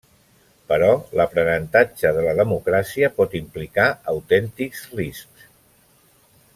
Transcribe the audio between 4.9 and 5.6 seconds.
riscs.